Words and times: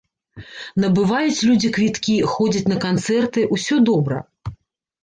Набываюць 0.83 1.45
людзі 1.49 1.71
квіткі, 1.75 2.17
ходзяць 2.33 2.65
на 2.73 2.81
канцэрты, 2.87 3.49
усё 3.59 3.75
добра. 3.93 4.17